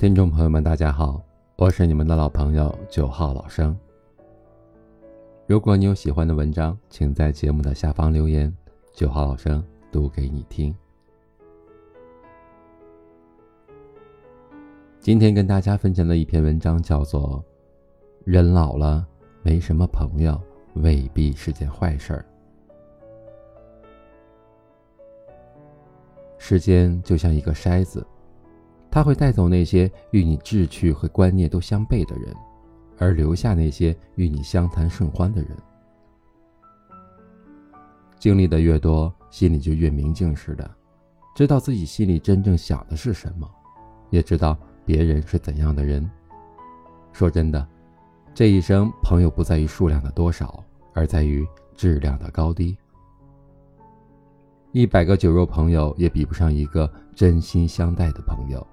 [0.00, 1.22] 听众朋友们，大家好，
[1.56, 3.78] 我是你们的老朋友九号老生。
[5.46, 8.50] 如果你有喜欢的文章，请在节目的下方留言，
[8.94, 10.74] 九号老生读给你听。
[15.00, 17.38] 今天跟大家分享的一篇文章叫做
[18.24, 19.06] 《人老了
[19.42, 20.40] 没什么朋友，
[20.76, 22.24] 未必是件坏事儿》。
[26.38, 28.02] 时间就像一个筛子。
[28.90, 32.34] 他会带走那些与你志趣和观念都相悖的人，
[32.98, 35.50] 而留下那些与你相谈甚欢的人。
[38.18, 40.68] 经历的越多，心里就越明镜似的，
[41.34, 43.48] 知道自己心里真正想的是什么，
[44.10, 46.10] 也知道别人是怎样的人。
[47.12, 47.66] 说真的，
[48.34, 50.62] 这一生朋友不在于数量的多少，
[50.92, 52.76] 而在于质量的高低。
[54.72, 58.64] 一百个酒肉朋友也比不上一个真心相待的朋友。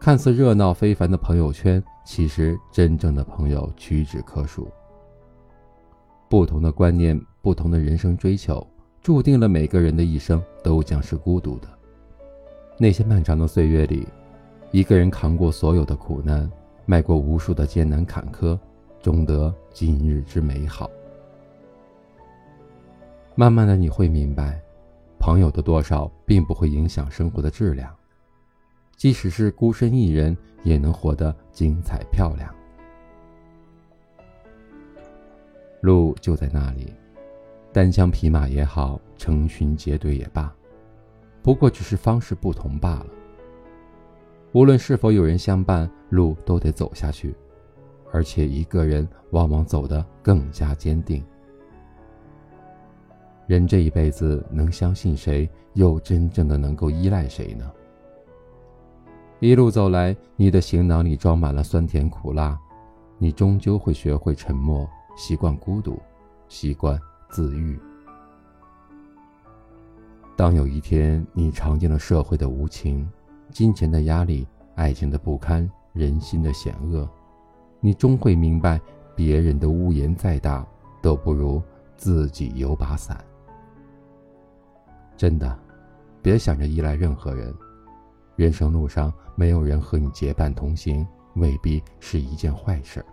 [0.00, 4.66] 看似热闹非凡的朋友圈，其实真正的朋友屈指可数。
[6.26, 8.66] 不同的观念，不同的人生追求，
[9.02, 11.68] 注定了每个人的一生都将是孤独的。
[12.78, 14.08] 那些漫长的岁月里，
[14.70, 16.50] 一个人扛过所有的苦难，
[16.86, 18.58] 迈过无数的艰难坎坷，
[19.02, 20.90] 终得今日之美好。
[23.34, 24.58] 慢慢的，你会明白，
[25.18, 27.94] 朋友的多少并不会影响生活的质量。
[29.00, 32.54] 即使是孤身一人，也能活得精彩漂亮。
[35.80, 36.92] 路就在那里，
[37.72, 40.54] 单枪匹马也好，成群结队也罢，
[41.40, 43.06] 不过只是方式不同罢了。
[44.52, 47.34] 无论是否有人相伴，路都得走下去，
[48.12, 51.24] 而且一个人往往走得更加坚定。
[53.46, 57.72] 人这一辈子，能相信谁，又真正的能够依赖谁呢？
[59.40, 62.58] 一路走来，你的行囊里装满了酸甜苦辣，
[63.16, 64.86] 你终究会学会沉默，
[65.16, 65.98] 习惯孤独，
[66.46, 67.80] 习惯自愈。
[70.36, 73.08] 当有一天你尝尽了社会的无情、
[73.50, 77.08] 金钱的压力、爱情的不堪、人心的险恶，
[77.80, 78.78] 你终会明白，
[79.16, 80.66] 别人的屋檐再大，
[81.00, 81.62] 都不如
[81.96, 83.18] 自己有把伞。
[85.16, 85.58] 真的，
[86.20, 87.54] 别想着依赖任何人。
[88.40, 93.04] 人生路上没有人和你结伴同行，未必是一件坏事。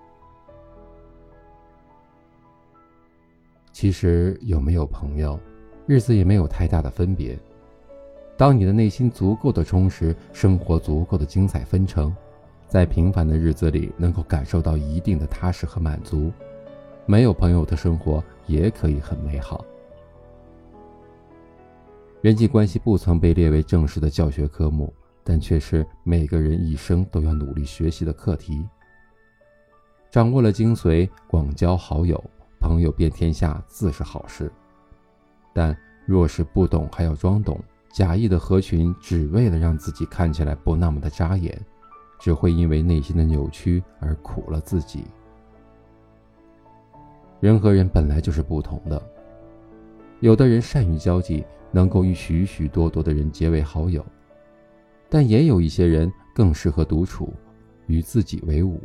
[3.74, 5.38] 其实有没有朋友，
[5.86, 7.38] 日子也没有太大的分别。
[8.38, 12.16] 当你的内心足够的充实，生活足够的精彩纷呈，
[12.66, 16.32] 在平凡的日子里能够感受到一定的踏实和满足，
[17.06, 19.66] 没有朋友的生活也可以很美好。
[22.22, 24.94] 人际关系不曾被列为正式的教学科目。
[25.30, 28.66] 但却是每个人一生都要努力学习的课题。
[30.10, 32.24] 掌握了精髓，广交好友，
[32.62, 34.50] 朋友遍天下自是好事。
[35.54, 37.60] 但若是不懂还要装懂，
[37.92, 41.60] 假意的合群，只为了让自己看起来不那么的扎眼，
[42.18, 45.04] 只会因为内心的扭曲而苦了自己。
[47.42, 49.02] 人和人本来就是不同的，
[50.22, 54.06] 有的人善于交际，能够与许许多多的人结为好友。
[55.10, 57.34] 但也有一些人更适合独处，
[57.88, 58.82] 与自己为伍。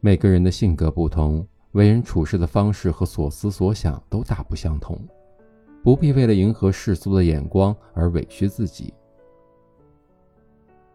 [0.00, 4.98] 每个人的性格不同，为人处事的方式和所思所想都大不相同，
[5.82, 8.92] 不必为了迎合世俗的眼光而委屈自己。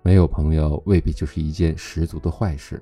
[0.02, 2.82] 没有朋友未必就是一件十足的坏事。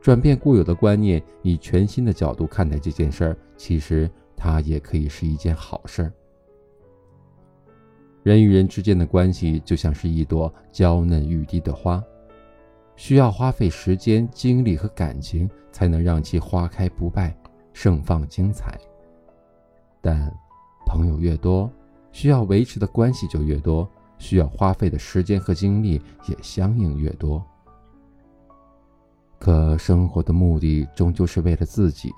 [0.00, 6.12] 转变固有的观念，以全新的角度看待这件事儿，其实它也可以是一件好事儿。
[8.24, 12.02] 人与人之间的关系就像是一朵娇嫩欲滴的花，
[12.96, 17.36] 需要花费时间、精力和感情，才能让其花开不败、
[17.74, 18.80] 盛放精彩。
[20.00, 20.34] 但
[20.86, 21.70] 朋友越多，
[22.12, 23.86] 需要维持的关系就越多，
[24.16, 27.44] 需要花费的时间和精力也相应越多。
[29.38, 32.10] 可生活的目的终究是为了自己，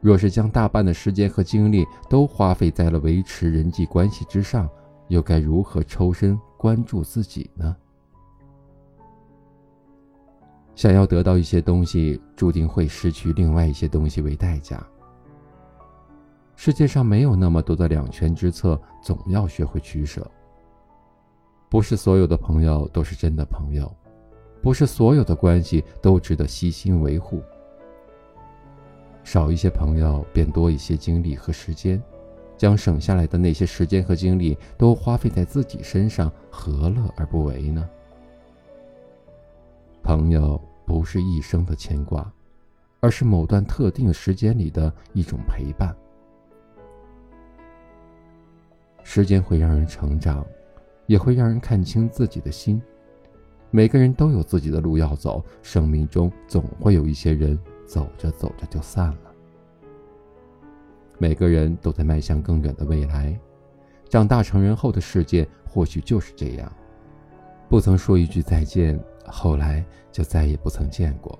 [0.00, 4.68] 若是将大半的时间和精力都花费在了维持人际关系之上，
[5.08, 7.76] 又该如何抽身关注自己呢？
[10.74, 14.80] 想要得到一些东西，注定会失去另外一些东西为代价。
[16.54, 20.28] 世界上没有那么多的两全之策，总要学会取舍。
[21.68, 23.92] 不是所有的朋友都是真的朋友，
[24.62, 27.42] 不是所有的关系都值得悉心维护。
[29.24, 32.02] 少一些朋友，便多一些精力和时间。
[32.58, 37.88] 将省下来的那些时间和精力都花费在自己身上，何乐而不为呢？
[40.02, 42.30] 朋友不是一生的牵挂，
[43.00, 45.94] 而是某段特定时间里的一种陪伴。
[49.04, 50.44] 时间会让人成长，
[51.06, 52.82] 也会让人看清自己的心。
[53.70, 59.27] 每个人都有自己的路要走，生命中总会有一些人走着走着就散了。
[61.18, 63.36] 每个人都在迈向更远的未来，
[64.08, 66.72] 长大成人后的世界或许就是这样：
[67.68, 71.36] 不曾说一句再见，后来就再也不曾见过。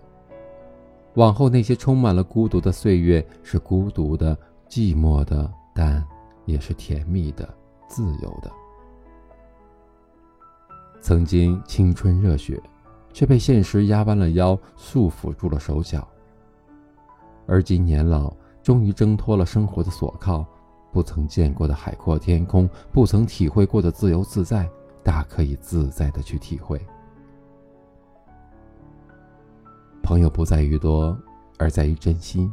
[1.14, 4.36] 往后那些充满了孤独的岁月，是孤独的、
[4.69, 6.04] 寂寞的，但
[6.44, 7.48] 也是甜蜜的、
[7.86, 8.50] 自由的。
[11.00, 12.60] 曾经青春热血，
[13.12, 16.06] 却被现实压弯了腰，束缚住了手脚。
[17.46, 18.34] 而今年老。
[18.68, 20.44] 终于挣脱了生活的锁铐，
[20.92, 24.68] 不曾见过的海阔天空，不曾体会过的自由自在，
[25.02, 26.78] 大可以自在的去体会。
[30.02, 31.18] 朋友不在于多，
[31.56, 32.52] 而在于真心。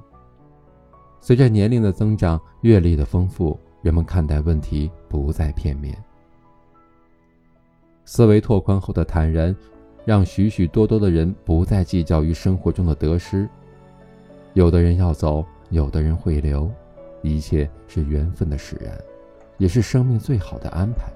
[1.19, 6.01] 随着年龄的增长，阅历的丰富，人们看待问题不再片面。
[8.05, 9.53] 思维拓宽后的坦然，
[10.05, 13.49] 让许许多多的人不再计较于生活中的得失。
[14.53, 15.45] 有的人要走。
[15.69, 16.71] 有的人会留，
[17.21, 18.95] 一切是缘分的使然，
[19.57, 21.11] 也是生命最好的安排。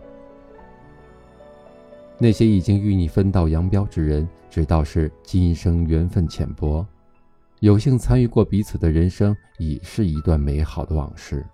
[2.18, 6.86] 那些已经与你分道扬镳之人，只道是今生缘分浅薄，
[7.60, 11.46] 有幸参与过彼此的人生，已是一段美好的往事。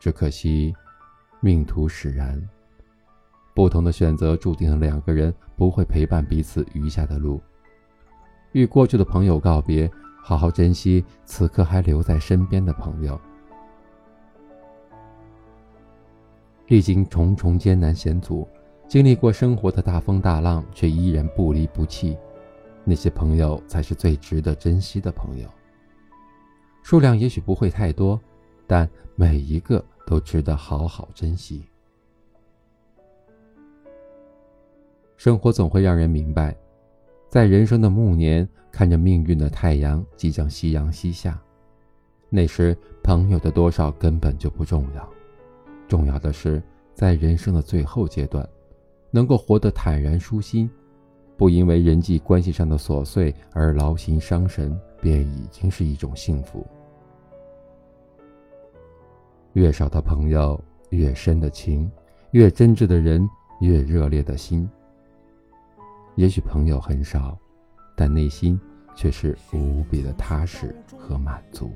[0.00, 0.74] 只可惜，
[1.40, 2.42] 命途使然，
[3.54, 7.40] 不同的选择注定了两个人不会陪伴彼此余下的路。
[8.52, 9.90] 与过去的朋友告别。
[10.28, 13.16] 好好珍惜此刻还留在身边的朋友。
[16.66, 18.44] 历经重重艰难险阻，
[18.88, 22.18] 经历过生活的大风大浪，却依然不离不弃，
[22.82, 25.48] 那些朋友才是最值得珍惜的朋友。
[26.82, 28.20] 数量也许不会太多，
[28.66, 31.62] 但每一个都值得好好珍惜。
[35.16, 36.52] 生活总会让人明白，
[37.36, 38.48] 在人生的暮年。
[38.72, 41.38] 看着命运的太阳即将夕阳西下，
[42.30, 45.06] 那时朋友的多少根本就不重要，
[45.86, 46.62] 重要的是
[46.94, 48.46] 在人生的最后阶段，
[49.10, 50.68] 能够活得坦然舒心，
[51.38, 56.66] 不因为人际关系上的琐碎而劳心伤神，便已经是一种幸福。
[59.52, 60.58] 越少的朋友，
[60.90, 61.86] 越深的情；
[62.30, 63.26] 越真挚的人，
[63.60, 64.68] 越热烈的心。
[66.16, 67.38] 也许朋友很少。
[67.98, 68.60] 但内心
[68.94, 71.72] 却是无比的踏实和满足。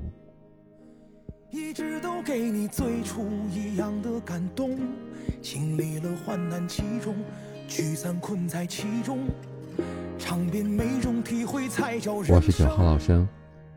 [1.49, 4.77] 一直都给你最初一样的感动，
[5.41, 7.15] 经历了患难其中，
[7.67, 9.27] 聚散困在其中，
[10.19, 13.27] 尝遍每种体会才叫人我是九号老生，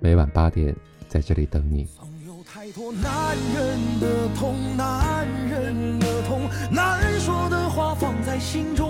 [0.01, 0.77] 每晚八点
[1.09, 1.87] 在这里等你。
[1.87, 8.84] 曾有太多男人的痛，男人的痛，难说的话放在心中。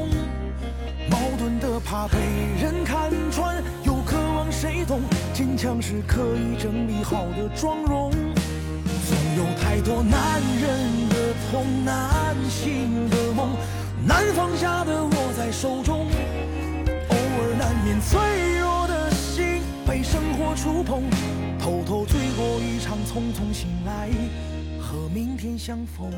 [1.44, 2.19] 矛盾的怕被
[2.58, 5.02] 人看穿，又渴望谁懂？
[5.35, 8.11] 坚强是可以整理好的妆容。
[8.11, 13.51] 总有太多男人的痛，难醒的梦，
[14.06, 16.06] 难放下的握在手中。
[17.10, 18.19] 偶尔难免脆
[18.58, 21.03] 弱的心被生活触碰，
[21.58, 24.08] 偷偷醉过一场，匆匆醒来，
[24.81, 26.10] 和明天相逢。